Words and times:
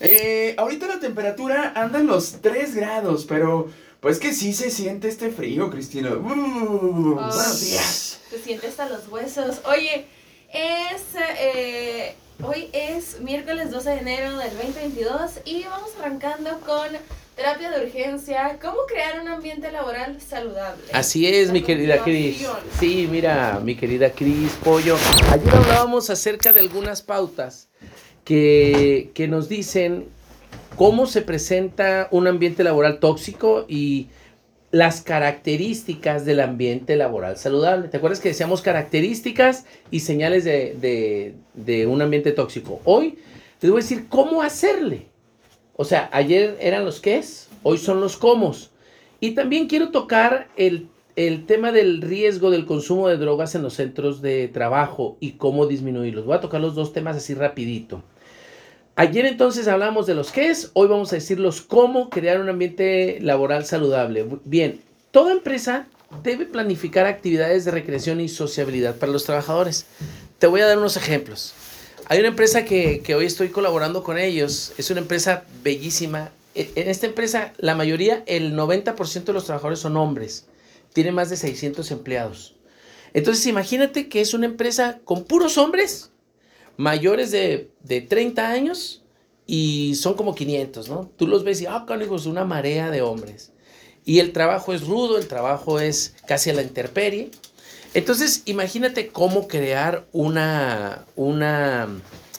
Eh, 0.00 0.54
ahorita 0.56 0.86
la 0.86 1.00
temperatura 1.00 1.72
anda 1.74 1.98
en 1.98 2.06
los 2.06 2.40
3 2.40 2.74
grados, 2.74 3.24
pero 3.28 3.68
pues 4.00 4.18
que 4.18 4.32
sí 4.32 4.52
se 4.52 4.70
siente 4.70 5.08
este 5.08 5.30
frío, 5.30 5.70
Cristina. 5.70 6.12
Uh, 6.12 7.14
buenos 7.14 7.60
días. 7.60 8.20
Se 8.30 8.38
siente 8.38 8.68
hasta 8.68 8.88
los 8.88 9.08
huesos. 9.08 9.60
Oye, 9.64 10.06
es... 10.52 11.02
Eh, 11.40 12.14
hoy 12.40 12.68
es 12.72 13.20
miércoles 13.20 13.72
12 13.72 13.90
de 13.90 13.98
enero 13.98 14.38
del 14.38 14.50
2022 14.50 15.40
y 15.44 15.64
vamos 15.64 15.90
arrancando 15.98 16.60
con 16.60 16.86
terapia 17.34 17.70
de 17.70 17.84
urgencia. 17.84 18.56
¿Cómo 18.62 18.78
crear 18.86 19.20
un 19.20 19.26
ambiente 19.26 19.72
laboral 19.72 20.20
saludable? 20.20 20.84
Así 20.92 21.26
es, 21.26 21.50
mi 21.50 21.62
querida 21.62 22.02
Cris. 22.04 22.46
Sí, 22.78 23.08
mira, 23.10 23.60
mi 23.64 23.74
querida 23.74 24.12
Cris 24.12 24.52
Pollo. 24.62 24.96
Ayer 25.32 25.54
hablábamos 25.54 26.08
acerca 26.10 26.52
de 26.52 26.60
algunas 26.60 27.02
pautas 27.02 27.68
que, 28.28 29.26
nos 29.30 29.48
dicen 29.48 30.04
cómo 30.76 31.06
se 31.06 31.22
presenta 31.22 32.08
un 32.10 32.26
ambiente 32.26 32.62
laboral 32.62 33.00
tóxico 33.00 33.64
y 33.66 34.08
las 34.70 35.00
características 35.00 36.26
del 36.26 36.40
ambiente 36.40 36.94
laboral 36.96 37.38
saludable. 37.38 37.88
¿Te 37.88 37.96
acuerdas 37.96 38.20
que 38.20 38.28
decíamos 38.28 38.60
características 38.60 39.64
y 39.90 40.00
señales 40.00 40.44
de, 40.44 41.34
de, 41.54 41.86
un 41.86 42.02
ambiente 42.02 42.32
tóxico? 42.32 42.82
Hoy 42.84 43.18
te 43.60 43.70
voy 43.70 43.80
a 43.80 43.82
decir 43.82 44.08
cómo 44.10 44.42
hacerle. 44.42 45.06
O 45.76 45.86
sea, 45.86 46.10
ayer 46.12 46.58
eran 46.60 46.84
los 46.84 47.00
qué 47.00 47.16
es, 47.16 47.48
hoy 47.62 47.78
son 47.78 48.02
los 48.02 48.18
cómo. 48.18 48.54
Y 49.20 49.30
también 49.30 49.68
quiero 49.68 49.88
tocar 49.90 50.48
el, 50.56 50.88
el 51.16 51.46
tema 51.46 51.72
del 51.72 52.02
riesgo 52.02 52.50
del 52.50 52.66
consumo 52.66 53.08
de 53.08 53.16
drogas 53.16 53.54
en 53.54 53.62
los 53.62 53.72
centros 53.72 54.20
de 54.20 54.48
trabajo 54.48 55.16
y 55.18 55.32
cómo 55.32 55.66
disminuirlos. 55.66 56.26
Voy 56.26 56.36
a 56.36 56.40
tocar 56.40 56.60
los 56.60 56.74
dos 56.74 56.92
temas 56.92 57.16
así 57.16 57.32
rapidito. 57.32 58.02
Ayer 58.98 59.26
entonces 59.26 59.68
hablamos 59.68 60.08
de 60.08 60.16
los 60.16 60.32
qué 60.32 60.50
es, 60.50 60.72
hoy 60.72 60.88
vamos 60.88 61.12
a 61.12 61.14
decir 61.14 61.38
los 61.38 61.62
cómo 61.62 62.10
crear 62.10 62.40
un 62.40 62.48
ambiente 62.48 63.20
laboral 63.20 63.64
saludable. 63.64 64.26
Bien, 64.44 64.80
toda 65.12 65.30
empresa 65.30 65.86
debe 66.24 66.46
planificar 66.46 67.06
actividades 67.06 67.64
de 67.64 67.70
recreación 67.70 68.20
y 68.20 68.28
sociabilidad 68.28 68.96
para 68.96 69.12
los 69.12 69.22
trabajadores. 69.22 69.86
Te 70.40 70.48
voy 70.48 70.62
a 70.62 70.66
dar 70.66 70.78
unos 70.78 70.96
ejemplos. 70.96 71.54
Hay 72.06 72.18
una 72.18 72.26
empresa 72.26 72.64
que, 72.64 73.00
hoy 73.16 73.24
estoy 73.24 73.50
colaborando 73.50 74.02
con 74.02 74.18
ellos, 74.18 74.72
es 74.78 74.90
una 74.90 74.98
empresa 74.98 75.44
bellísima. 75.62 76.32
E, 76.56 76.72
en 76.74 76.88
esta 76.88 77.06
empresa, 77.06 77.52
la 77.58 77.76
mayoría, 77.76 78.24
el 78.26 78.56
90% 78.56 79.22
de 79.22 79.32
los 79.32 79.44
trabajadores 79.44 79.78
son 79.78 79.96
hombres. 79.96 80.46
Tiene 80.92 81.12
más 81.12 81.30
de 81.30 81.36
600 81.36 81.88
empleados. 81.92 82.56
Entonces, 83.14 83.46
imagínate 83.46 84.08
que 84.08 84.20
es 84.20 84.34
una 84.34 84.46
empresa 84.46 84.98
con 85.04 85.22
puros 85.22 85.56
hombres 85.56 86.10
mayores 86.78 87.30
de, 87.30 87.70
de 87.82 88.00
30 88.00 88.48
años 88.48 89.02
y 89.46 89.94
son 89.96 90.14
como 90.14 90.34
500, 90.34 90.88
¿no? 90.88 91.10
Tú 91.16 91.26
los 91.26 91.44
ves 91.44 91.60
y, 91.60 91.66
ah, 91.66 91.84
es 92.14 92.26
una 92.26 92.44
marea 92.44 92.90
de 92.90 93.02
hombres. 93.02 93.52
Y 94.06 94.20
el 94.20 94.32
trabajo 94.32 94.72
es 94.72 94.86
rudo, 94.86 95.18
el 95.18 95.26
trabajo 95.26 95.80
es 95.80 96.14
casi 96.26 96.48
a 96.48 96.54
la 96.54 96.62
intemperie. 96.62 97.30
Entonces, 97.92 98.42
imagínate 98.46 99.08
cómo 99.08 99.48
crear 99.48 100.06
una, 100.12 101.04
una, 101.16 101.88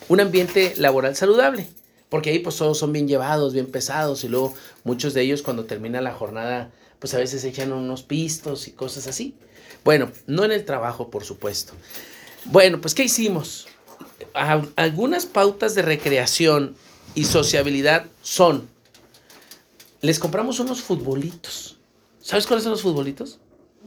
un 0.08 0.20
ambiente 0.20 0.74
laboral 0.76 1.14
saludable. 1.14 1.68
Porque 2.08 2.30
ahí 2.30 2.40
pues 2.40 2.56
todos 2.56 2.76
son 2.76 2.92
bien 2.92 3.06
llevados, 3.06 3.52
bien 3.52 3.66
pesados 3.66 4.24
y 4.24 4.28
luego 4.28 4.52
muchos 4.82 5.14
de 5.14 5.22
ellos 5.22 5.42
cuando 5.42 5.66
termina 5.66 6.00
la 6.00 6.12
jornada 6.12 6.72
pues 6.98 7.14
a 7.14 7.18
veces 7.18 7.44
echan 7.44 7.72
unos 7.72 8.02
pistos 8.02 8.68
y 8.68 8.72
cosas 8.72 9.06
así. 9.06 9.34
Bueno, 9.84 10.10
no 10.26 10.44
en 10.44 10.52
el 10.52 10.64
trabajo, 10.64 11.08
por 11.10 11.24
supuesto. 11.24 11.72
Bueno, 12.44 12.80
pues 12.80 12.94
¿qué 12.94 13.04
hicimos? 13.04 13.66
Algunas 14.76 15.26
pautas 15.26 15.74
de 15.74 15.82
recreación 15.82 16.76
y 17.14 17.24
sociabilidad 17.24 18.06
son, 18.22 18.68
les 20.00 20.18
compramos 20.18 20.60
unos 20.60 20.82
futbolitos. 20.82 21.78
¿Sabes 22.20 22.46
cuáles 22.46 22.64
son 22.64 22.72
los 22.72 22.82
futbolitos? 22.82 23.38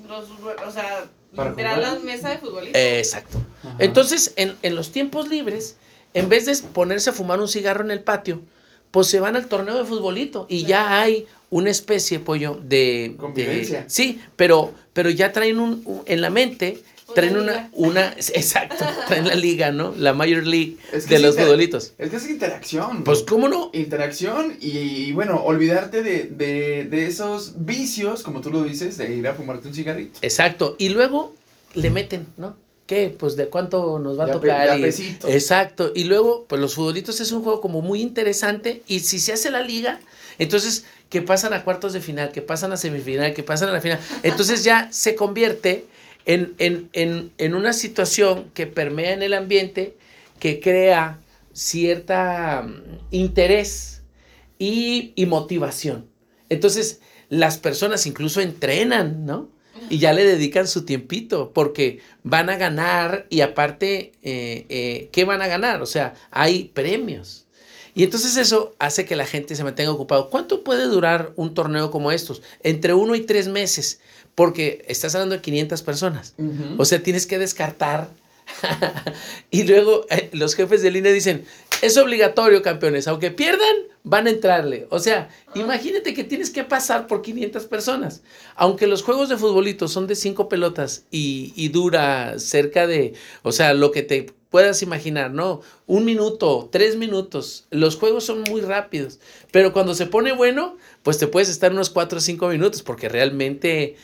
Los, 0.07 0.25
o 0.65 0.71
sea, 0.71 1.09
literal 1.31 1.81
las 1.81 2.03
mesas 2.03 2.31
de 2.31 2.37
futbolitos. 2.39 2.75
exacto. 2.75 3.41
Entonces, 3.79 4.33
en, 4.35 4.55
en, 4.61 4.75
los 4.75 4.91
tiempos 4.91 5.29
libres, 5.29 5.77
en 6.13 6.29
vez 6.29 6.45
de 6.45 6.55
ponerse 6.69 7.11
a 7.11 7.13
fumar 7.13 7.39
un 7.39 7.47
cigarro 7.47 7.83
en 7.83 7.91
el 7.91 8.01
patio, 8.01 8.41
pues 8.93 9.07
se 9.07 9.19
van 9.19 9.35
al 9.35 9.47
torneo 9.47 9.75
de 9.75 9.85
futbolito 9.85 10.45
y 10.49 10.65
ya 10.65 11.01
hay 11.01 11.25
una 11.49 11.71
especie, 11.71 12.19
pollo, 12.19 12.59
de... 12.63 13.15
Convivencia. 13.17 13.85
sí, 13.87 14.21
pero, 14.35 14.71
pero 14.93 15.09
ya 15.09 15.31
traen 15.31 15.59
un, 15.59 16.03
en 16.05 16.21
la 16.21 16.29
mente 16.29 16.83
traen 17.13 17.37
una, 17.37 17.69
una, 17.73 18.13
exacto, 18.33 18.85
traen 19.07 19.27
la 19.27 19.35
liga, 19.35 19.71
¿no? 19.71 19.93
La 19.97 20.13
Major 20.13 20.45
League 20.45 20.77
de 21.07 21.19
los 21.19 21.35
futbolitos. 21.35 21.93
Es 21.97 22.09
que 22.09 22.15
es 22.15 22.29
interacción. 22.29 23.03
Pues, 23.03 23.23
¿cómo 23.23 23.49
no? 23.49 23.69
Interacción 23.73 24.57
y, 24.59 25.11
bueno, 25.11 25.43
olvidarte 25.43 26.03
de, 26.03 26.23
de, 26.23 26.85
de, 26.85 27.07
esos 27.07 27.65
vicios, 27.65 28.23
como 28.23 28.41
tú 28.41 28.51
lo 28.51 28.63
dices, 28.63 28.97
de 28.97 29.15
ir 29.15 29.27
a 29.27 29.33
fumarte 29.33 29.67
un 29.67 29.73
cigarrito. 29.73 30.19
Exacto, 30.21 30.75
y 30.79 30.89
luego 30.89 31.35
le 31.73 31.89
meten, 31.89 32.27
¿no? 32.37 32.55
¿Qué? 32.85 33.15
Pues 33.17 33.37
de 33.37 33.47
cuánto 33.47 33.97
nos 33.99 34.19
va 34.19 34.25
a 34.25 34.31
tocar. 34.31 34.77
exacto, 34.83 35.91
y 35.95 36.03
luego, 36.03 36.45
pues 36.47 36.59
los 36.59 36.75
futbolitos 36.75 37.21
es 37.21 37.31
un 37.31 37.41
juego 37.41 37.61
como 37.61 37.81
muy 37.81 38.01
interesante 38.01 38.83
y 38.87 38.99
si 38.99 39.19
se 39.19 39.31
hace 39.31 39.49
la 39.49 39.61
liga, 39.61 40.01
entonces 40.37 40.85
que 41.09 41.21
pasan 41.21 41.53
a 41.53 41.63
cuartos 41.63 41.93
de 41.93 42.01
final, 42.01 42.31
que 42.31 42.41
pasan 42.41 42.73
a 42.73 42.77
semifinal, 42.77 43.33
que 43.33 43.43
pasan 43.43 43.69
a 43.69 43.71
la 43.71 43.81
final, 43.81 43.99
entonces 44.23 44.63
ya 44.63 44.89
se 44.91 45.15
convierte 45.15 45.85
en, 46.25 47.53
una 47.53 47.73
situación 47.73 48.51
que 48.53 48.67
permea 48.67 49.13
en 49.13 49.23
el 49.23 49.33
ambiente, 49.33 49.97
que 50.39 50.59
crea 50.59 51.19
cierta 51.53 52.63
mm, 52.63 52.99
interés 53.11 54.01
y, 54.57 55.13
motivación. 55.27 56.07
Entonces, 56.49 57.01
las 57.29 57.57
personas 57.57 58.05
incluso 58.05 58.41
entrenan, 58.41 59.25
¿no? 59.25 59.49
Y 59.89 59.97
ya 59.97 60.13
le 60.13 60.23
dedican 60.23 60.67
su 60.67 60.85
tiempito 60.85 61.51
porque 61.53 61.99
van 62.23 62.49
a 62.49 62.57
ganar 62.57 63.25
y 63.29 63.41
aparte, 63.41 64.13
eh, 64.21 64.65
eh, 64.69 65.09
¿qué 65.11 65.25
van 65.25 65.41
a 65.41 65.47
ganar? 65.47 65.81
O 65.81 65.85
sea, 65.85 66.13
hay 66.31 66.65
premios. 66.73 67.47
Y 67.95 68.03
entonces 68.03 68.37
eso 68.37 68.75
hace 68.79 69.05
que 69.05 69.15
la 69.15 69.25
gente 69.25 69.55
se 69.55 69.63
mantenga 69.63 69.91
ocupado. 69.91 70.29
¿Cuánto 70.29 70.63
puede 70.63 70.85
durar 70.85 71.31
un 71.35 71.53
torneo 71.53 71.91
como 71.91 72.11
estos? 72.11 72.41
Entre 72.63 72.93
uno 72.93 73.15
y 73.15 73.21
tres 73.21 73.47
meses 73.47 73.99
porque 74.35 74.83
estás 74.87 75.13
hablando 75.15 75.35
de 75.35 75.41
500 75.41 75.81
personas. 75.83 76.35
O 76.77 76.85
sea, 76.85 77.01
tienes 77.03 77.27
que 77.27 77.37
descartar. 77.37 78.09
y 79.51 79.63
luego 79.63 80.05
eh, 80.09 80.29
los 80.33 80.55
jefes 80.55 80.81
de 80.81 80.91
línea 80.91 81.13
dicen, 81.13 81.45
es 81.81 81.97
obligatorio, 81.97 82.61
campeones, 82.61 83.07
aunque 83.07 83.31
pierdan, 83.31 83.75
van 84.03 84.27
a 84.27 84.31
entrarle. 84.31 84.87
O 84.89 84.99
sea, 84.99 85.29
imagínate 85.55 86.13
que 86.13 86.23
tienes 86.23 86.49
que 86.49 86.63
pasar 86.63 87.07
por 87.07 87.21
500 87.21 87.65
personas. 87.65 88.21
Aunque 88.55 88.87
los 88.87 89.03
juegos 89.03 89.29
de 89.29 89.37
futbolito 89.37 89.87
son 89.87 90.07
de 90.07 90.15
5 90.15 90.49
pelotas 90.49 91.05
y, 91.11 91.53
y 91.55 91.69
dura 91.69 92.37
cerca 92.39 92.87
de, 92.87 93.13
o 93.43 93.51
sea, 93.51 93.73
lo 93.73 93.91
que 93.91 94.01
te 94.01 94.33
puedas 94.53 94.83
imaginar, 94.83 95.31
¿no? 95.31 95.61
Un 95.87 96.05
minuto, 96.05 96.69
tres 96.71 96.95
minutos. 96.95 97.65
Los 97.71 97.95
juegos 97.95 98.23
son 98.23 98.43
muy 98.43 98.61
rápidos. 98.61 99.19
Pero 99.51 99.73
cuando 99.73 99.95
se 99.95 100.05
pone 100.05 100.31
bueno, 100.31 100.77
pues 101.01 101.17
te 101.17 101.25
puedes 101.25 101.49
estar 101.49 101.71
unos 101.71 101.89
4 101.89 102.19
o 102.19 102.21
5 102.21 102.49
minutos 102.49 102.83
porque 102.83 103.09
realmente 103.09 103.95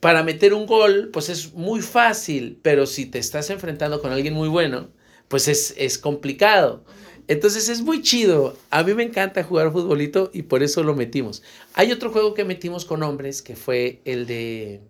para 0.00 0.24
meter 0.24 0.52
un 0.52 0.66
gol, 0.66 1.10
pues 1.12 1.28
es 1.28 1.54
muy 1.54 1.80
fácil, 1.80 2.58
pero 2.60 2.86
si 2.86 3.06
te 3.06 3.20
estás 3.20 3.50
enfrentando 3.50 4.02
con 4.02 4.10
alguien 4.10 4.34
muy 4.34 4.48
bueno, 4.48 4.88
pues 5.28 5.46
es, 5.46 5.96
complicado. 5.98 6.82
Entonces 7.28 7.68
es 7.68 7.80
muy 7.80 8.02
chido. 8.02 8.56
A 8.70 8.82
mí 8.82 8.94
me 8.94 9.04
encanta 9.04 9.44
jugar 9.44 9.70
futbolito 9.70 10.32
y 10.34 10.42
por 10.42 10.64
eso 10.64 10.82
lo 10.82 10.96
metimos. 10.96 11.44
Hay 11.74 11.92
otro 11.92 12.10
juego 12.10 12.34
que 12.34 12.42
metimos 12.42 12.84
con 12.84 13.04
hombres 13.04 13.42
que 13.42 13.54
fue 13.54 14.00
el 14.04 14.26
de 14.26 14.80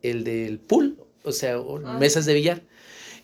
el 0.00 0.24
del 0.24 0.60
pool, 0.60 0.96
o 1.24 1.32
sea, 1.32 1.56
ah. 1.56 1.98
mesas 2.00 2.24
de 2.24 2.32
billar. 2.32 2.62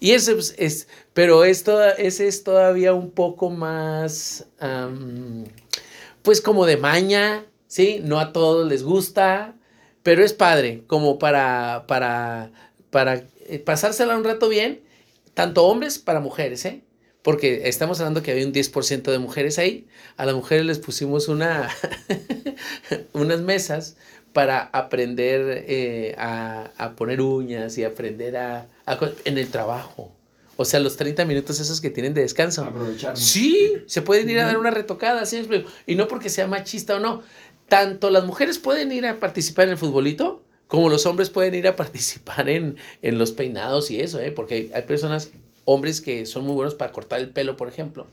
Y 0.04 0.12
ese 0.12 0.34
pues, 0.34 0.54
es, 0.58 0.86
pero 1.14 1.46
es 1.46 1.64
ese 1.96 2.28
es 2.28 2.44
todavía 2.44 2.92
un 2.92 3.10
poco 3.10 3.48
más, 3.48 4.44
pues 6.20 6.42
como 6.42 6.66
de 6.66 6.76
maña, 6.76 7.46
¿sí? 7.68 8.02
No 8.04 8.20
a 8.20 8.34
todos 8.34 8.68
les 8.68 8.82
gusta, 8.82 9.54
pero 10.02 10.22
es 10.22 10.34
padre, 10.34 10.82
como 10.88 11.18
para, 11.18 11.86
para, 11.88 12.52
para 12.90 13.24
eh, 13.46 13.58
pasársela 13.58 14.18
un 14.18 14.24
rato 14.24 14.50
bien, 14.50 14.82
tanto 15.32 15.64
hombres 15.64 15.98
para 15.98 16.20
mujeres, 16.20 16.66
¿eh? 16.66 16.82
Porque 17.22 17.66
estamos 17.70 17.98
hablando 18.00 18.22
que 18.22 18.32
había 18.32 18.44
un 18.46 18.52
10% 18.52 19.10
de 19.10 19.18
mujeres 19.18 19.58
ahí. 19.58 19.86
A 20.18 20.26
las 20.26 20.34
mujeres 20.34 20.66
les 20.66 20.80
pusimos 20.80 21.28
una, 21.28 21.70
unas 23.14 23.40
mesas 23.40 23.96
para 24.34 24.64
aprender 24.64 25.64
eh, 25.66 26.14
a, 26.18 26.92
poner 26.94 27.22
uñas 27.22 27.78
y 27.78 27.84
aprender 27.84 28.36
a, 28.36 28.68
en 29.24 29.38
el 29.38 29.48
trabajo. 29.48 30.12
O 30.56 30.64
sea, 30.64 30.78
los 30.80 30.96
30 30.96 31.24
minutos 31.24 31.58
esos 31.58 31.80
que 31.80 31.90
tienen 31.90 32.14
de 32.14 32.22
descanso. 32.22 32.64
Aprovechar. 32.64 33.16
Sí, 33.16 33.74
se 33.86 34.02
pueden 34.02 34.30
ir 34.30 34.38
a 34.38 34.46
dar 34.46 34.58
una 34.58 34.70
retocada, 34.70 35.26
¿sí? 35.26 35.46
Y 35.86 35.96
no 35.96 36.06
porque 36.06 36.28
sea 36.28 36.46
machista 36.46 36.96
o 36.96 37.00
no, 37.00 37.22
tanto 37.68 38.10
las 38.10 38.24
mujeres 38.24 38.58
pueden 38.58 38.92
ir 38.92 39.06
a 39.06 39.18
participar 39.18 39.66
en 39.66 39.72
el 39.72 39.78
futbolito 39.78 40.44
como 40.68 40.88
los 40.88 41.06
hombres 41.06 41.30
pueden 41.30 41.54
ir 41.54 41.68
a 41.68 41.76
participar 41.76 42.48
en, 42.48 42.76
en 43.02 43.18
los 43.18 43.32
peinados 43.32 43.90
y 43.90 44.00
eso, 44.00 44.20
¿eh? 44.20 44.32
porque 44.32 44.70
hay, 44.74 44.82
personas, 44.82 45.30
hombres 45.64 46.00
que 46.00 46.26
son 46.26 46.44
muy 46.44 46.54
buenos 46.54 46.74
para 46.74 46.92
cortar 46.92 47.20
el 47.20 47.30
pelo, 47.30 47.56
por 47.56 47.68
ejemplo. 47.68 48.06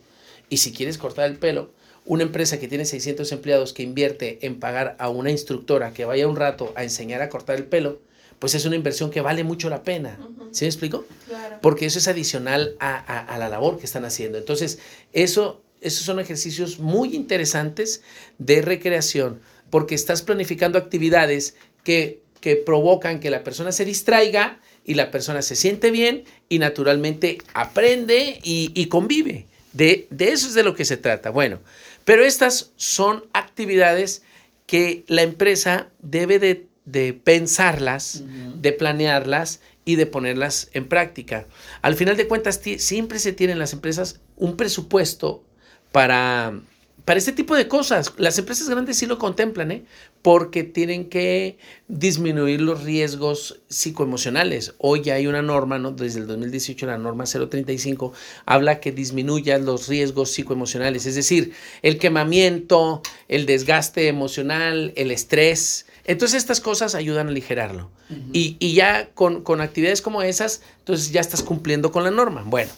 Y 0.50 0.58
si 0.58 0.72
quieres 0.72 0.98
cortar 0.98 1.30
el 1.30 1.38
pelo, 1.38 1.72
una 2.06 2.24
empresa 2.24 2.60
que 2.60 2.68
tiene 2.68 2.86
600 2.86 3.32
empleados 3.32 3.74
que 3.74 3.84
invierte 3.84 4.46
en 4.46 4.60
pagar 4.60 4.96
a 5.00 5.10
una 5.10 5.32
instructora 5.32 5.92
que 5.94 6.06
vaya 6.06 6.28
un 6.28 6.36
rato 6.36 6.74
a 6.76 6.84
enseñar 6.84 7.22
a 7.22 7.30
cortar 7.30 7.56
el 7.56 7.66
pelo, 7.66 8.00
pues 8.42 8.56
es 8.56 8.66
una 8.66 8.76
inversión 8.76 9.12
que 9.12 9.22
vale 9.22 9.44
mucho 9.44 9.70
la 9.70 9.84
pena. 9.84 10.18
¿Sí 10.50 10.66
me 10.66 10.70
explico? 10.70 11.06
Claro. 11.28 11.60
Porque 11.62 11.86
eso 11.86 12.00
es 12.00 12.08
adicional 12.08 12.76
a, 12.80 13.38
la 13.38 13.50
labor 13.50 13.78
que 13.78 13.86
están 13.86 14.04
haciendo. 14.04 14.40
Entonces, 14.40 14.80
eso, 15.14 15.62
esos 15.80 16.04
son 16.04 16.20
ejercicios 16.20 16.80
muy 16.80 17.16
interesantes 17.16 18.02
de 18.40 18.64
recreación, 18.64 19.42
porque 19.70 19.94
estás 19.94 20.24
planificando 20.24 20.80
actividades 20.80 21.54
que, 21.84 22.24
que 22.40 22.56
provocan 22.56 23.20
que 23.20 23.30
la 23.30 23.44
persona 23.44 23.72
se 23.72 23.86
distraiga 23.86 24.60
y 24.84 24.96
la 24.96 25.12
persona 25.12 25.44
se 25.44 25.56
siente 25.56 25.92
bien 25.92 26.24
y 26.50 26.58
naturalmente 26.58 27.38
aprende 27.54 28.40
y, 28.42 28.86
convive. 28.88 29.46
De, 29.72 30.08
eso 30.18 30.48
es 30.48 30.56
de 30.56 30.64
lo 30.64 30.74
que 30.74 30.86
se 30.86 30.98
trata. 30.98 31.30
Bueno, 31.30 31.60
pero 32.06 32.26
estas 32.26 32.72
son 32.76 33.24
actividades 33.34 34.24
que 34.66 35.04
la 35.08 35.22
empresa 35.22 35.90
debe 36.02 36.40
de, 36.40 36.71
pensarlas, 37.14 38.24
de 38.56 38.72
planearlas 38.74 39.62
y 39.86 39.96
de 39.96 40.06
ponerlas 40.06 40.70
en 40.74 40.88
práctica. 40.88 41.48
Al 41.82 41.96
final 41.96 42.18
de 42.18 42.28
cuentas, 42.28 42.62
siempre 42.78 43.20
se 43.20 43.34
tienen 43.34 43.60
las 43.60 43.74
empresas 43.74 44.20
un 44.38 44.58
presupuesto 44.58 45.44
para, 45.92 46.62
para 47.06 47.18
este 47.18 47.32
tipo 47.32 47.56
de 47.56 47.68
cosas. 47.68 48.14
Las 48.18 48.38
empresas 48.38 48.70
grandes 48.70 48.98
sí 48.98 49.06
lo 49.06 49.18
contemplan, 49.18 49.72
¿eh? 49.72 49.86
porque 50.22 50.64
tienen 50.64 51.10
que 51.10 51.58
disminuir 51.88 52.62
los 52.62 52.84
riesgos 52.84 53.62
psicoemocionales. 53.70 54.76
Hoy 54.78 55.02
ya 55.02 55.16
hay 55.16 55.28
una 55.28 55.42
norma, 55.42 55.80
¿no? 55.80 55.92
desde 55.92 56.20
el 56.20 56.28
2018 56.28 56.86
la 56.86 56.98
norma 56.98 57.24
035 57.26 58.14
habla 58.46 58.80
que 58.80 58.92
disminuyan 58.92 59.66
los 59.66 59.88
riesgos 59.88 60.32
psicoemocionales, 60.32 61.06
es 61.06 61.16
decir, 61.16 61.54
el 61.82 61.98
quemamiento, 61.98 63.02
el 63.28 63.46
desgaste 63.46 64.08
emocional, 64.08 64.94
el 64.96 65.12
estrés. 65.12 65.88
Entonces 66.06 66.38
estas 66.38 66.60
cosas 66.60 66.96
ayudan 66.96 67.28
a 67.28 67.30
aligerarlo. 67.30 67.90
y, 68.34 68.58
y, 68.60 68.74
ya 68.74 69.10
con, 69.14 69.44
con 69.44 69.62
actividades 69.62 70.02
como 70.02 70.22
esas, 70.22 70.62
entonces 70.80 71.12
ya 71.12 71.22
estás 71.22 71.44
cumpliendo 71.44 71.92
con 71.92 72.04
la 72.04 72.12
norma. 72.12 72.44
Bueno, 72.46 72.72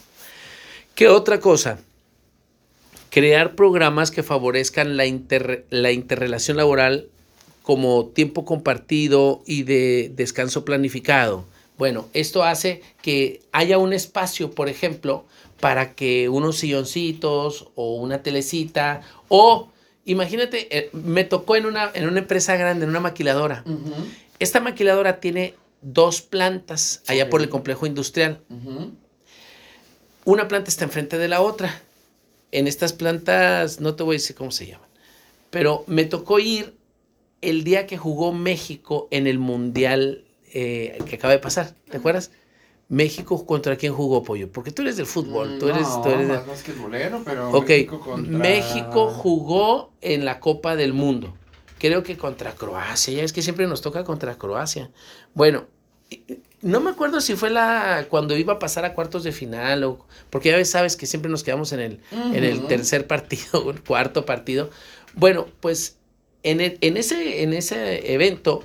¿qué 0.96 1.08
otra 1.08 1.40
cosa? 1.40 1.80
crear 3.14 3.54
programas 3.54 4.10
que 4.10 4.24
favorezcan 4.24 4.98
la, 4.98 5.04
la 5.70 5.92
interrelación 5.92 6.58
laboral 6.58 7.10
como 7.62 8.08
tiempo 8.08 8.44
compartido 8.44 9.44
y 9.46 9.62
de 9.62 10.12
descanso 10.16 10.66
planificado. 10.66 11.46
Bueno, 11.78 12.08
esto 12.14 12.44
hace 12.44 12.82
que 13.04 13.42
haya 13.52 13.78
un 13.78 13.94
espacio, 13.94 14.50
por 14.50 14.68
ejemplo, 14.68 15.26
para 15.60 15.94
que 15.94 16.28
unos 16.28 16.58
silloncitos 16.58 17.68
o 17.76 17.98
una 17.98 18.24
telecita 18.24 19.02
o 19.28 19.70
imagínate, 20.06 20.78
eh, 20.78 20.90
me 20.94 21.24
tocó 21.24 21.56
en 21.56 21.66
una, 21.66 21.92
en 21.94 22.08
una 22.08 22.20
empresa 22.20 22.56
grande, 22.56 22.84
en 22.84 22.90
una 22.90 23.00
maquiladora. 23.00 23.64
Esta 24.40 24.60
maquiladora 24.60 25.20
tiene 25.20 25.56
dos 25.82 26.22
plantas 26.22 27.02
allá 27.08 27.30
por 27.30 27.42
el 27.42 27.50
complejo 27.50 27.86
industrial. 27.86 28.42
Una 30.26 30.48
planta 30.48 30.70
está 30.70 30.86
enfrente 30.86 31.18
de 31.18 31.28
la 31.28 31.42
otra 31.42 31.82
en 32.52 32.68
estas 32.68 32.94
plantas, 32.94 33.82
no 33.82 33.96
te 33.96 34.04
voy 34.04 34.16
a 34.16 34.20
decir 34.20 34.36
cómo 34.36 34.52
se 34.52 34.68
llaman, 34.68 34.88
pero 35.50 35.84
me 35.88 36.06
tocó 36.06 36.40
ir 36.40 36.76
el 37.42 37.64
día 37.64 37.88
que 37.88 37.98
jugó 37.98 38.32
México 38.32 39.08
en 39.12 39.28
el 39.28 39.40
Mundial 39.40 40.24
eh, 40.54 41.00
que 41.10 41.16
acaba 41.16 41.34
de 41.34 41.40
pasar, 41.40 41.74
¿te 41.90 41.98
acuerdas? 41.98 42.32
México 42.90 43.46
contra 43.46 43.76
quién 43.76 43.94
jugó 43.94 44.24
Pollo, 44.24 44.52
porque 44.52 44.72
tú 44.72 44.82
eres 44.82 44.98
del 44.98 45.06
fútbol, 45.06 45.58
tú 45.60 45.70
eres, 45.70 45.88
tú 46.04 46.10
eres 46.10 46.28
más 46.28 46.64
pero 47.26 47.52
México, 47.52 48.00
contra... 48.00 48.38
México 48.38 49.10
jugó 49.10 49.92
en 50.02 50.26
la 50.26 50.40
Copa 50.40 50.76
del 50.76 50.94
Mundo. 50.94 51.34
Creo 51.80 52.04
que 52.04 52.18
contra 52.18 52.54
Croacia, 52.54 53.14
ya 53.14 53.24
es 53.24 53.34
que 53.34 53.42
siempre 53.42 53.68
nos 53.68 53.82
toca 53.82 54.04
contra 54.04 54.38
Croacia. 54.38 54.92
Bueno, 55.34 55.66
no 56.62 56.80
me 56.80 56.92
acuerdo 56.92 57.20
si 57.20 57.36
fue 57.36 57.50
la 57.50 58.06
cuando 58.10 58.38
iba 58.38 58.54
a 58.54 58.60
pasar 58.60 58.86
a 58.86 58.94
cuartos 58.94 59.24
de 59.24 59.32
final 59.32 59.84
o 59.84 60.06
porque 60.30 60.50
ya 60.50 60.64
sabes 60.66 60.96
que 60.96 61.06
siempre 61.06 61.30
nos 61.30 61.44
quedamos 61.44 61.74
en 61.74 61.80
el, 61.80 62.00
en 62.12 62.44
el 62.44 62.68
tercer 62.68 63.06
partido, 63.08 63.70
el 63.72 63.82
cuarto 63.84 64.26
partido. 64.26 64.70
Bueno, 65.14 65.48
pues 65.60 65.98
en, 66.44 66.62
en, 66.62 66.98
ese, 66.98 67.44
en 67.44 67.54
ese 67.54 68.14
evento 68.14 68.64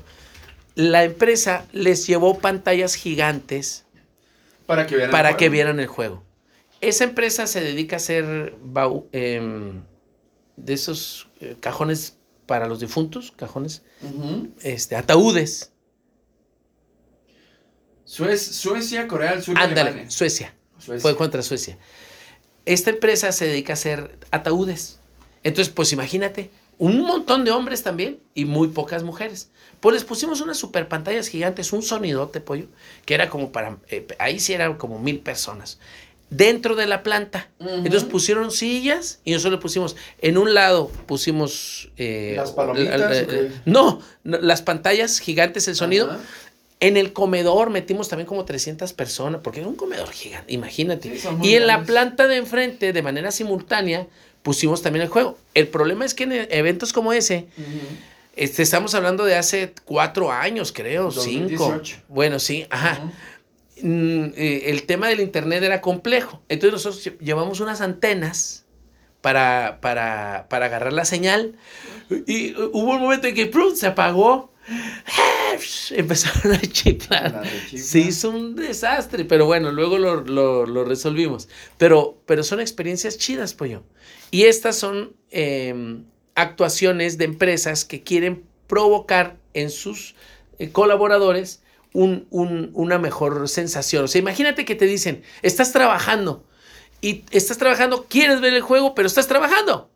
la 0.75 1.03
empresa 1.03 1.67
les 1.73 2.07
llevó 2.07 2.39
pantallas 2.39 2.95
gigantes 2.95 3.85
para 4.69 4.87
que 4.87 4.95
vieran, 4.95 5.11
para 5.11 5.31
el, 5.31 5.37
que 5.37 5.47
juego. 5.47 5.53
vieran 5.53 5.81
el 5.81 5.87
juego. 5.89 6.25
Esa 6.81 7.03
empresa 7.03 7.49
se 7.49 7.61
dedica 7.61 7.97
a 7.97 7.99
hacer 7.99 8.55
eh, 9.13 9.73
de 10.57 10.73
esos 10.73 11.29
eh, 11.41 11.57
cajones 11.59 12.19
para 12.47 12.69
los 12.69 12.79
difuntos, 12.79 13.33
cajones, 13.33 13.83
este, 14.63 14.95
ataúdes 14.95 15.73
Suecia, 18.09 19.07
Corea 19.07 19.33
del 19.33 19.43
Sur. 19.43 19.59
Ándale, 19.59 20.11
Suecia. 20.11 20.55
Fue 20.79 21.15
contra 21.17 21.43
Suecia. 21.43 21.77
Esta 22.65 22.91
empresa 22.91 23.33
se 23.33 23.47
dedica 23.47 23.73
a 23.73 23.75
hacer 23.75 24.19
ataúdes. 24.31 25.01
Entonces, 25.43 25.73
pues 25.73 25.93
imagínate, 25.93 26.51
un 26.79 27.01
montón 27.01 27.45
de 27.45 27.51
hombres 27.51 27.83
también 27.83 28.21
y 28.35 28.45
muy 28.45 28.69
pocas 28.69 29.03
mujeres. 29.03 29.51
Pues 29.81 29.95
les 29.95 30.05
pusimos 30.05 30.41
unas 30.41 30.57
super 30.57 30.89
pantallas 30.89 31.29
gigantes, 31.29 31.73
un 31.73 31.83
sonidote, 31.83 32.41
pollo, 32.41 32.67
que 33.05 33.15
era 33.15 33.29
como 33.29 33.53
para, 33.53 33.79
eh, 33.89 34.07
ahí 34.19 34.41
sí 34.41 34.53
eran 34.53 34.77
como 34.77 34.99
mil 34.99 35.21
personas, 35.21 35.79
dentro 36.31 36.77
de 36.77 36.87
la 36.87 37.03
planta. 37.03 37.49
Entonces 37.61 38.05
pusieron 38.05 38.51
sillas 38.51 39.21
y 39.25 39.33
nosotros 39.33 39.59
le 39.59 39.63
pusimos, 39.63 39.97
en 40.21 40.39
un 40.39 40.55
lado 40.55 40.89
pusimos... 41.07 41.91
Eh, 41.97 42.35
¿Las 42.37 42.53
palomitas? 42.53 43.27
no, 43.65 44.01
las 44.25 44.63
pantallas 44.63 45.19
gigantes, 45.19 45.69
el 45.69 45.77
sonido. 45.77 46.17
En 46.81 46.97
el 46.97 47.13
comedor 47.13 47.71
metimos 47.71 48.09
también 48.09 48.29
como 48.29 48.45
300 48.45 48.93
personas, 48.93 49.41
porque 49.43 49.59
era 49.59 49.69
un 49.69 49.75
comedor 49.75 50.11
gigante, 50.13 50.53
imagínate. 50.53 51.21
y 51.43 51.55
en 51.55 51.67
la 51.67 51.83
planta 51.83 52.29
de 52.29 52.37
enfrente, 52.37 52.93
de 52.93 53.03
manera 53.03 53.33
simultánea, 53.33 54.07
pusimos 54.49 54.81
también 54.81 55.03
el 55.03 55.11
juego. 55.11 55.37
El 55.53 55.69
problema 55.69 56.07
es 56.07 56.15
que 56.15 56.25
en 56.25 56.33
eventos 56.33 56.95
como 56.95 57.13
ese, 57.13 57.49
este, 58.35 58.63
estamos 58.63 58.95
hablando 58.95 59.27
de 59.27 59.37
hace 59.37 59.75
cuatro 59.85 60.33
años, 60.33 60.73
creo, 60.73 61.11
cinco. 61.11 61.83
Bueno, 62.09 62.39
sí, 62.39 62.67
ajá. 62.71 63.13
Mm, 63.83 64.33
eh, 64.35 64.63
el 64.69 64.85
tema 64.85 65.09
del 65.09 65.21
internet 65.21 65.63
era 65.63 65.83
complejo. 65.83 66.41
Entonces 66.49 66.73
nosotros 66.83 67.19
llevamos 67.21 67.61
unas 67.61 67.83
antenas 67.83 68.65
para, 69.21 69.81
para, 69.83 70.47
para 70.49 70.65
agarrar 70.65 70.95
la 70.95 71.05
señal. 71.05 71.55
Y 72.27 72.55
hubo 72.55 72.95
un 72.95 73.03
momento 73.03 73.27
en 73.27 73.35
que 73.35 73.53
se 73.75 73.87
apagó 73.87 74.51
Empezaron 75.91 76.53
a 76.53 76.61
chiflar. 76.61 77.43
Se 77.75 77.99
hizo 78.01 78.31
un 78.31 78.57
desastre, 78.57 79.25
pero 79.25 79.47
bueno, 79.47 79.73
luego 79.73 79.99
lo, 79.99 80.85
resolvimos. 80.85 81.49
Pero, 81.77 82.19
pero 82.27 82.43
son 82.43 82.61
experiencias 82.61 83.19
chidas, 83.19 83.55
pollo. 83.55 83.83
Y 84.31 84.45
estas 84.45 84.77
son 84.77 85.15
em, 85.31 86.05
actuaciones 86.35 87.19
de 87.19 87.25
empresas 87.25 87.85
que 87.85 88.03
quieren 88.03 88.45
provocar 88.67 89.37
en 89.55 89.71
sus 89.71 90.15
eh, 90.59 90.71
colaboradores 90.71 91.63
una 91.93 92.99
mejor 92.99 93.49
sensación. 93.49 94.05
O 94.05 94.09
sea, 94.09 94.21
imagínate 94.21 94.65
que 94.65 94.77
te 94.77 94.85
dicen, 94.85 95.23
estás 95.43 95.73
trabajando 95.73 96.45
y 97.01 97.25
estás 97.31 97.59
trabajando, 97.59 98.07
quieres 98.09 98.41
ver 98.41 98.55
el 98.55 98.61
juego, 98.61 98.95
pero 98.95 99.07
estás 99.09 99.27
trabajando. 99.27 99.91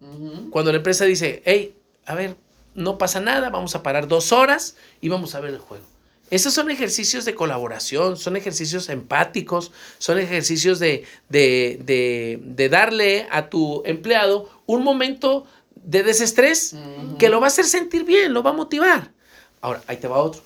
Cuando 0.51 0.73
la 0.73 0.79
empresa 0.79 1.05
dice, 1.05 1.43
hey, 1.45 1.77
a 2.07 2.15
ver, 2.15 2.37
no 2.75 2.99
pasa 2.99 3.21
nada, 3.21 3.51
vamos 3.51 3.75
a 3.77 3.83
parar 3.83 4.09
dos 4.09 4.33
horas 4.33 4.77
y 5.01 5.11
vamos 5.11 5.35
a 5.35 5.41
ver 5.41 5.51
el 5.51 5.59
juego. 5.59 5.85
Esos 6.33 6.55
son 6.55 6.71
ejercicios 6.71 7.27
de 7.27 7.35
colaboración, 7.35 8.17
son 8.17 8.37
ejercicios 8.37 8.89
empáticos, 8.89 9.71
son 9.99 10.19
ejercicios 10.19 10.79
de, 10.79 11.05
de, 11.29 12.69
darle 12.71 13.27
a 13.31 13.51
tu 13.51 13.83
empleado 13.85 14.49
un 14.65 14.83
momento 14.83 15.45
de 15.75 16.03
desestrés 16.03 16.75
que 17.19 17.29
lo 17.29 17.39
va 17.39 17.49
a 17.49 17.49
hacer 17.49 17.67
sentir 17.67 18.05
bien, 18.05 18.33
lo 18.33 18.43
va 18.43 18.49
a 18.49 18.55
motivar. 18.55 19.13
Ahora, 19.61 19.83
ahí 19.87 19.99
te 19.99 20.09
va 20.09 20.23
otro. 20.23 20.41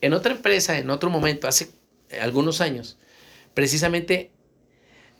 En 0.00 0.12
otra 0.12 0.32
empresa, 0.32 0.76
en 0.76 0.90
otro 0.90 1.08
momento, 1.08 1.46
hace 1.46 1.70
algunos 2.20 2.60
años, 2.60 2.98
precisamente, 3.54 4.32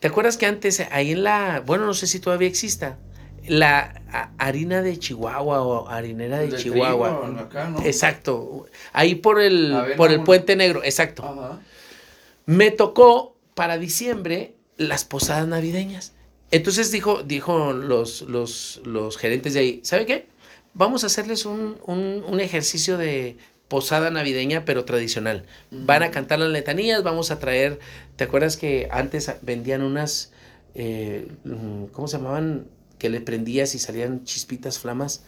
¿te 0.01 0.09
acuerdas 0.09 0.37
que 0.37 0.47
antes 0.47 0.81
ahí 0.91 1.13
en 1.13 1.23
la, 1.23 1.63
bueno, 1.65 1.87
no 1.87 1.95
sé 1.95 2.09
si 2.09 2.19
todavía 2.19 2.49
exista, 2.49 2.99
la 3.49 4.03
harina 4.39 4.83
de 4.83 4.99
Chihuahua 4.99 5.63
o 5.63 5.89
harinera 5.89 6.39
de, 6.39 6.57
Chihuahua. 6.57 7.49
Exacto. 7.85 8.67
Ahí 8.93 9.15
por 9.15 9.41
el, 9.41 9.95
por 9.97 10.11
el 10.13 10.23
Puente 10.23 10.57
Negro, 10.57 10.83
exacto. 10.85 11.59
Me 12.47 12.71
tocó 12.71 13.37
para 13.55 13.79
diciembre 13.79 14.55
las 14.77 15.05
posadas 15.05 15.47
navideñas. 15.47 16.13
Entonces 16.51 16.91
dijo, 16.91 17.23
dijo 17.23 17.73
los, 17.73 18.23
los, 18.23 18.81
los 18.85 19.19
gerentes 19.19 19.55
de 19.55 19.61
ahí, 19.61 19.81
¿sabe 19.83 20.07
qué? 20.07 20.29
Vamos 20.73 21.05
a 21.05 21.09
hacerles 21.09 21.45
un, 21.45 21.77
un, 21.87 22.41
ejercicio 22.41 22.97
de 22.97 23.37
posada 23.67 24.11
navideña, 24.11 24.65
pero 24.65 24.85
tradicional. 24.85 25.45
Van 25.71 26.03
a 26.03 26.11
cantar 26.11 26.39
las 26.39 26.49
letanías, 26.51 27.03
vamos 27.03 27.31
a 27.31 27.39
traer, 27.39 27.81
¿te 28.17 28.25
acuerdas 28.25 28.57
que 28.57 28.89
antes 28.91 29.31
vendían 29.43 29.83
unas, 29.83 30.33
eh, 30.75 31.29
¿cómo 31.93 32.09
se 32.09 32.17
llamaban? 32.17 32.67
Que 32.99 33.09
le 33.09 33.21
prendías 33.21 33.75
y 33.75 33.79
salían 33.79 34.25
chispitas, 34.25 34.79
flamas, 34.79 35.23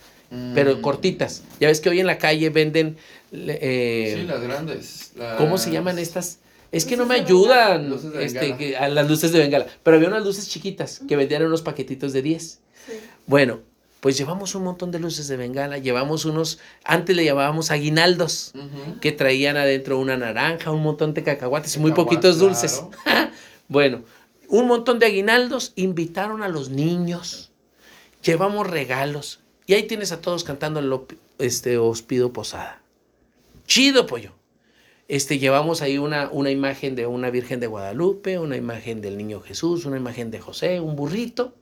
pero 0.54 0.76
mm. 0.76 0.80
cortitas. 0.80 1.42
Ya 1.58 1.68
ves 1.68 1.80
que 1.80 1.88
hoy 1.88 2.00
en 2.00 2.06
la 2.06 2.18
calle 2.18 2.50
venden... 2.50 2.96
Eh, 3.32 4.16
sí, 4.16 4.26
las 4.26 4.40
grandes. 4.40 5.12
¿Cómo 5.38 5.58
se 5.58 5.70
llaman 5.70 5.98
estas? 5.98 6.38
Es 6.72 6.84
que 6.84 6.96
no 6.96 7.04
me 7.04 7.16
ayudan 7.16 7.92
este, 8.20 8.76
a 8.76 8.88
las 8.88 9.08
luces 9.08 9.32
de 9.32 9.40
bengala. 9.40 9.66
Pero 9.82 9.96
había 9.96 10.08
unas 10.08 10.24
luces 10.24 10.48
chiquitas 10.48 11.00
que 11.08 11.16
vendían 11.16 11.44
unos 11.44 11.62
paquetitos 11.62 12.12
de 12.12 12.22
10. 12.22 12.60
Bueno, 13.26 13.60
pues 14.00 14.16
llevamos 14.16 14.54
un 14.54 14.64
montón 14.64 14.90
de 14.90 14.98
luces 14.98 15.28
de 15.28 15.36
bengala, 15.36 15.78
llevamos 15.78 16.24
unos, 16.24 16.58
antes 16.84 17.14
le 17.14 17.24
llamábamos 17.24 17.70
aguinaldos, 17.70 18.52
que 19.00 19.12
traían 19.12 19.56
adentro 19.56 19.98
una 19.98 20.16
naranja, 20.16 20.70
un 20.70 20.82
montón 20.82 21.12
de 21.12 21.22
cacahuates 21.22 21.76
y 21.76 21.80
muy 21.80 21.92
poquitos 21.92 22.38
dulces. 22.38 22.82
bueno, 23.68 24.02
un 24.48 24.66
montón 24.66 24.98
de 24.98 25.06
aguinaldos, 25.06 25.72
invitaron 25.76 26.42
a 26.42 26.48
los 26.48 26.70
niños, 26.70 27.49
llevamos 28.22 28.66
regalos, 28.68 29.40
y 29.66 29.74
ahí 29.74 29.84
tienes 29.84 30.12
a 30.12 30.20
todos 30.20 30.44
cantando 30.44 30.80
el 30.80 30.92
este, 31.38 31.78
Os 31.78 32.02
pido 32.02 32.32
posada. 32.32 32.82
Chido, 33.66 34.06
pollo. 34.06 34.32
Este, 35.06 35.38
llevamos 35.38 35.82
ahí 35.82 35.98
una, 35.98 36.28
una 36.30 36.50
imagen 36.50 36.94
de 36.94 37.06
una 37.06 37.30
Virgen 37.30 37.60
de 37.60 37.66
Guadalupe, 37.66 38.38
una 38.38 38.56
imagen 38.56 39.00
del 39.00 39.16
Niño 39.16 39.40
Jesús, 39.40 39.84
una 39.84 39.96
imagen 39.96 40.30
de 40.30 40.40
José, 40.40 40.80
un 40.80 40.96
burrito 40.96 41.54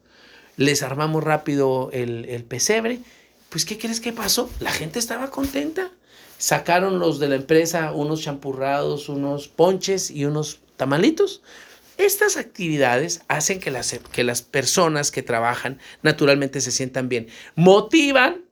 les 0.59 0.83
armamos 0.83 1.25
rápido 1.25 1.89
el, 1.93 2.45
pesebre. 2.47 3.01
Pues, 3.49 3.65
¿qué 3.65 3.79
crees 3.79 4.01
que 4.01 4.13
pasó? 4.13 4.51
La 4.61 4.73
gente 4.73 4.99
estaba 4.99 5.31
contenta. 5.31 5.91
Sacaron 6.37 6.99
los 6.99 7.19
de 7.19 7.29
la 7.29 7.37
empresa 7.37 7.93
unos 7.93 8.23
champurrados, 8.23 9.09
unos 9.09 9.49
ponches 9.49 10.11
y 10.11 10.25
unos 10.27 10.59
tamalitos. 10.77 11.43
Estas 11.99 12.37
actividades 12.37 13.23
hacen 13.27 13.59
que 13.59 13.73
las, 13.73 13.99
que 14.13 14.23
las 14.23 14.41
personas 14.41 15.11
que 15.11 15.25
trabajan 15.25 15.79
naturalmente 16.03 16.61
se 16.61 16.71
sientan 16.71 17.09
bien, 17.09 17.27
motivan 17.57 18.43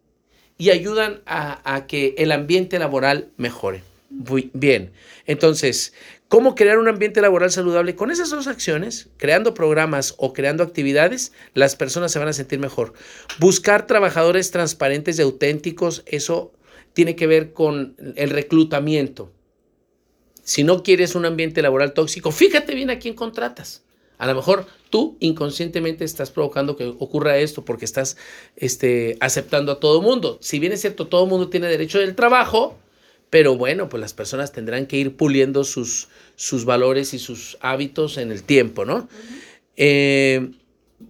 y 0.59 0.71
ayudan 0.71 1.23
a, 1.27 1.85
que 1.87 2.17
el 2.19 2.33
ambiente 2.33 2.79
laboral 2.79 3.29
mejore. 3.37 3.83
Muy 4.11 4.51
bien. 4.53 4.93
Entonces, 5.27 5.95
¿Cómo 6.29 6.57
crear 6.57 6.79
un 6.79 6.89
ambiente 6.89 7.21
laboral 7.21 7.53
saludable? 7.53 7.95
Con 7.95 8.11
esas 8.11 8.31
dos 8.31 8.49
acciones, 8.49 9.11
creando 9.17 9.55
programas 9.55 10.15
o 10.17 10.33
creando 10.33 10.65
actividades, 10.65 11.31
las 11.55 11.77
personas 11.77 12.11
se 12.11 12.19
van 12.19 12.27
a 12.27 12.33
sentir 12.33 12.59
mejor. 12.59 12.95
Buscar 13.39 13.87
trabajadores 13.87 14.51
transparentes 14.51 15.21
y 15.21 15.23
auténticos, 15.23 16.03
eso 16.05 16.53
tiene 16.95 17.15
que 17.15 17.29
ver 17.29 17.53
con 17.53 17.95
el 18.17 18.31
reclutamiento. 18.31 19.31
Si 20.47 20.63
no 20.63 20.85
quieres 20.85 21.17
un 21.17 21.27
ambiente 21.27 21.61
laboral 21.61 21.93
tóxico, 21.93 22.31
fíjate 22.31 22.73
bien 22.73 22.89
a 22.89 23.01
quién 23.01 23.15
contratas. 23.15 23.83
A 24.17 24.29
lo 24.29 24.35
mejor 24.37 24.65
tú 24.91 25.17
inconscientemente 25.19 26.05
estás 26.05 26.31
provocando 26.31 26.77
que 26.77 26.87
ocurra 26.87 27.37
esto 27.39 27.65
porque 27.65 27.85
estás 27.85 28.17
este, 28.55 29.17
aceptando 29.19 29.73
a 29.73 29.81
todo 29.81 30.01
mundo. 30.01 30.39
Si 30.41 30.61
bien 30.61 30.73
es 30.73 30.83
cierto, 30.83 31.09
todo 31.09 31.27
mundo 31.27 31.49
tiene 31.49 31.67
derecho 31.67 31.99
del 31.99 32.15
trabajo, 32.15 32.79
pero 33.29 33.57
bueno, 33.57 33.89
pues 33.89 34.01
las 34.01 34.15
personas 34.15 34.53
tendrán 34.53 34.87
que 34.87 34.99
ir 34.99 35.17
puliendo 35.17 35.65
sus, 35.65 36.11
sus 36.37 36.65
valores 36.65 37.13
y 37.13 37.19
sus 37.19 37.59
hábitos 37.61 38.17
en 38.17 38.31
el 38.31 38.45
tiempo, 38.45 38.85
¿no? 38.85 39.09
Eh, 39.75 40.49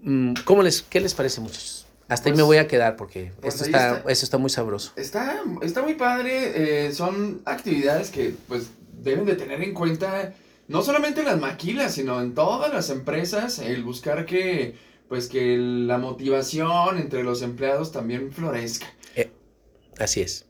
mm, 0.01 0.33
¿cómo 0.47 0.63
les, 0.63 0.81
¿Qué 0.81 0.99
les 0.99 1.13
parece, 1.13 1.43
muchachos? 1.43 1.87
Hasta 2.09 2.31
ahí 2.31 2.33
me 2.33 2.37
pues, 2.39 2.47
voy 2.47 2.57
a 2.57 2.69
quedar 2.69 2.97
porque 2.97 3.33
pues 3.43 3.57
esto 3.57 3.67
está, 3.67 4.03
está 4.09 4.39
muy 4.39 4.49
sabroso. 4.49 4.93
Está, 4.97 5.43
está 5.61 5.83
muy 5.83 5.95
padre. 5.95 6.87
Eh, 6.87 6.93
son 6.95 7.43
actividades 7.45 8.11
que 8.11 8.33
pues 8.49 8.69
deben 9.03 9.25
de 9.25 9.35
tener 9.35 9.63
en 9.63 9.75
cuenta 9.75 10.35
no 10.69 10.83
solamente 10.83 11.21
en 11.21 11.27
las 11.27 11.41
maquilas, 11.41 11.95
sino 11.95 12.21
en 12.21 12.35
todas 12.35 12.73
las 12.73 12.91
empresas, 12.91 13.59
el 13.59 13.85
buscar 13.85 14.27
que 14.27 14.75
pues 15.09 15.29
que 15.29 15.57
la 15.57 15.99
motivación 15.99 16.99
entre 16.99 17.23
los 17.23 17.43
empleados 17.43 17.93
también 17.93 18.33
florezca. 18.33 18.93
Eh, 19.15 19.31
así 19.99 20.21
es. 20.21 20.47